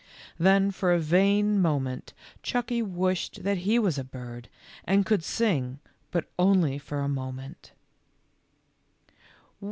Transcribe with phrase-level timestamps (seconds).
[0.39, 4.49] Then for a vain moment Chucky wished that he was a bird,
[4.83, 5.77] and could sing,
[6.09, 7.71] but only for a moment.